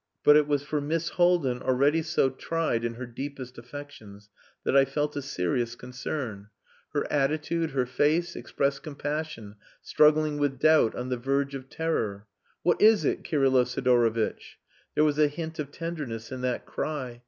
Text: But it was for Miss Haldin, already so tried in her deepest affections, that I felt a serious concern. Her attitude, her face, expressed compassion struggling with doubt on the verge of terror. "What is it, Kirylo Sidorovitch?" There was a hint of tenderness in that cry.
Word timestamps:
But 0.23 0.35
it 0.35 0.47
was 0.47 0.63
for 0.63 0.81
Miss 0.81 1.09
Haldin, 1.09 1.61
already 1.61 2.01
so 2.01 2.31
tried 2.31 2.83
in 2.83 2.95
her 2.95 3.05
deepest 3.05 3.59
affections, 3.59 4.29
that 4.63 4.75
I 4.75 4.83
felt 4.83 5.15
a 5.15 5.21
serious 5.21 5.75
concern. 5.75 6.47
Her 6.93 7.05
attitude, 7.13 7.69
her 7.69 7.85
face, 7.85 8.35
expressed 8.35 8.81
compassion 8.81 9.57
struggling 9.83 10.39
with 10.39 10.57
doubt 10.57 10.95
on 10.95 11.09
the 11.09 11.17
verge 11.17 11.53
of 11.53 11.69
terror. 11.69 12.25
"What 12.63 12.81
is 12.81 13.05
it, 13.05 13.23
Kirylo 13.23 13.63
Sidorovitch?" 13.63 14.57
There 14.95 15.03
was 15.03 15.19
a 15.19 15.27
hint 15.27 15.59
of 15.59 15.71
tenderness 15.71 16.31
in 16.31 16.41
that 16.41 16.65
cry. 16.65 17.19